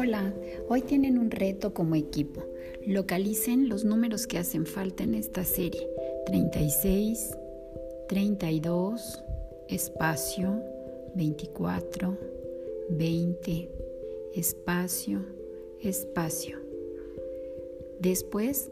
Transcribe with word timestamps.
Hola, 0.00 0.32
hoy 0.68 0.82
tienen 0.82 1.18
un 1.18 1.28
reto 1.32 1.74
como 1.74 1.96
equipo. 1.96 2.44
Localicen 2.86 3.68
los 3.68 3.84
números 3.84 4.28
que 4.28 4.38
hacen 4.38 4.64
falta 4.64 5.02
en 5.02 5.16
esta 5.16 5.42
serie. 5.42 5.90
36, 6.26 7.36
32, 8.08 9.24
espacio, 9.68 10.62
24, 11.16 12.16
20, 12.90 13.70
espacio, 14.36 15.24
espacio. 15.82 16.60
Después, 17.98 18.70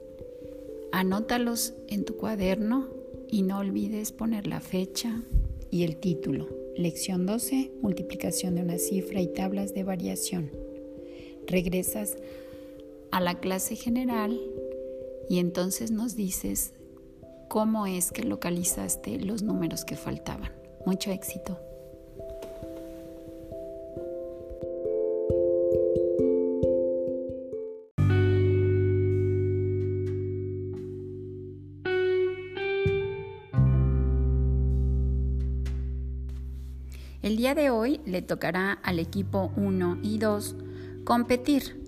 anótalos 0.92 1.74
en 1.88 2.04
tu 2.04 2.16
cuaderno 2.16 2.86
y 3.28 3.42
no 3.42 3.58
olvides 3.58 4.12
poner 4.12 4.46
la 4.46 4.60
fecha 4.60 5.24
y 5.72 5.82
el 5.82 5.96
título. 5.96 6.46
Lección 6.76 7.26
12, 7.26 7.72
multiplicación 7.82 8.54
de 8.54 8.62
una 8.62 8.78
cifra 8.78 9.20
y 9.20 9.26
tablas 9.26 9.74
de 9.74 9.82
variación. 9.82 10.65
Regresas 11.46 12.16
a 13.12 13.20
la 13.20 13.36
clase 13.36 13.76
general 13.76 14.38
y 15.28 15.38
entonces 15.38 15.90
nos 15.90 16.16
dices 16.16 16.72
cómo 17.48 17.86
es 17.86 18.10
que 18.10 18.24
localizaste 18.24 19.18
los 19.20 19.42
números 19.42 19.84
que 19.84 19.96
faltaban. 19.96 20.52
Mucho 20.84 21.10
éxito. 21.10 21.58
El 37.22 37.36
día 37.36 37.56
de 37.56 37.70
hoy 37.70 38.00
le 38.06 38.22
tocará 38.22 38.72
al 38.72 39.00
equipo 39.00 39.50
1 39.56 39.98
y 40.02 40.18
2 40.18 40.54
competir. 41.06 41.86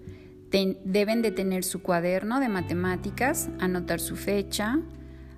deben 0.50 1.20
de 1.20 1.30
tener 1.30 1.62
su 1.62 1.83
cuaderno 1.83 2.41
de 2.41 2.48
matemáticas, 2.48 3.50
anotar 3.58 4.00
su 4.00 4.16
fecha, 4.16 4.80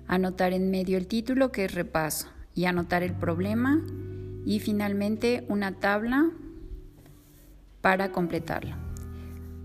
anotar 0.07 0.53
en 0.53 0.71
medio 0.71 0.97
el 0.97 1.07
título 1.07 1.51
que 1.51 1.65
es 1.65 1.75
repaso 1.75 2.29
y 2.55 2.63
anotar 2.63 3.03
el 3.03 3.13
problema 3.13 3.81
y 4.45 4.59
finalmente 4.59 5.45
una 5.49 5.73
tabla 5.81 6.31
para 7.81 8.13
completarlo. 8.13 8.77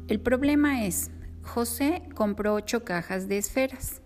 El 0.09 0.19
problema 0.19 0.85
es, 0.85 1.13
José 1.43 2.09
compró 2.15 2.55
8 2.55 2.85
cajas 2.85 3.29
de 3.29 3.39
esferas 3.39 4.03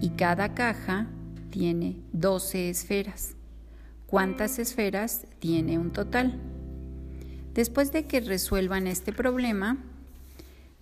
y 0.00 0.10
cada 0.10 0.54
caja 0.54 1.08
tiene 1.50 2.00
12 2.12 2.70
esferas 2.70 3.36
cuántas 4.06 4.58
esferas 4.58 5.26
tiene 5.40 5.78
un 5.78 5.90
total. 5.90 6.40
Después 7.56 7.90
de 7.90 8.04
que 8.04 8.20
resuelvan 8.20 8.86
este 8.86 9.14
problema, 9.14 9.78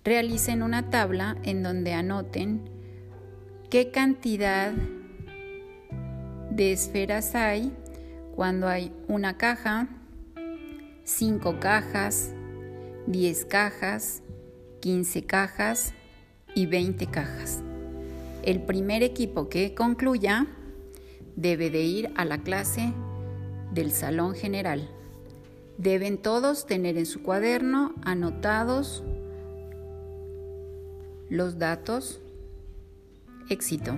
realicen 0.03 0.61
una 0.61 0.89
tabla 0.89 1.37
en 1.43 1.63
donde 1.63 1.93
anoten 1.93 2.69
qué 3.69 3.91
cantidad 3.91 4.73
de 6.51 6.73
esferas 6.73 7.33
hay 7.33 7.71
cuando 8.35 8.67
hay 8.67 8.91
una 9.07 9.37
caja, 9.37 9.87
cinco 11.05 11.61
cajas, 11.61 12.33
10 13.07 13.45
cajas, 13.45 14.21
15 14.81 15.23
cajas 15.23 15.93
y 16.55 16.65
20 16.65 17.07
cajas. 17.07 17.63
El 18.43 18.61
primer 18.61 19.01
equipo 19.01 19.47
que 19.47 19.73
concluya 19.73 20.45
debe 21.37 21.69
de 21.69 21.83
ir 21.83 22.11
a 22.17 22.25
la 22.25 22.39
clase 22.39 22.91
del 23.71 23.93
Salón 23.93 24.35
General. 24.35 24.89
Deben 25.77 26.17
todos 26.17 26.65
tener 26.65 26.97
en 26.97 27.05
su 27.05 27.21
cuaderno 27.21 27.93
anotados 28.03 29.03
los 31.29 31.57
datos. 31.57 32.21
Éxito. 33.49 33.97